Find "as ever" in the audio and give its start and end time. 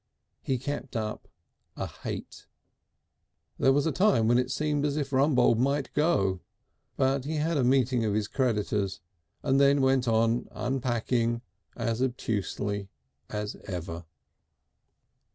13.29-14.05